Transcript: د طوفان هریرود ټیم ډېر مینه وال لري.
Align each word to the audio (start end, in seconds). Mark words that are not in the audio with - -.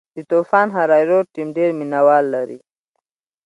د 0.15 0.17
طوفان 0.31 0.67
هریرود 0.77 1.25
ټیم 1.35 1.49
ډېر 1.57 1.69
مینه 1.79 1.99
وال 2.07 2.25
لري. 2.35 2.59